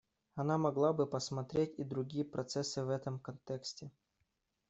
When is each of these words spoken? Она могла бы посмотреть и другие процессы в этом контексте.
Она 0.33 0.57
могла 0.57 0.93
бы 0.93 1.05
посмотреть 1.05 1.75
и 1.77 1.83
другие 1.83 2.25
процессы 2.25 2.83
в 2.83 2.89
этом 2.89 3.19
контексте. 3.19 3.91